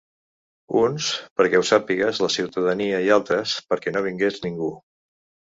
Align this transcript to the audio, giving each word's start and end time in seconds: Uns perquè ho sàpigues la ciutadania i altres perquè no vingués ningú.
Uns 0.77 1.09
perquè 1.41 1.59
ho 1.59 1.65
sàpigues 1.71 2.21
la 2.23 2.31
ciutadania 2.37 3.03
i 3.09 3.13
altres 3.17 3.55
perquè 3.75 3.95
no 3.95 4.05
vingués 4.09 4.43
ningú. 4.49 4.73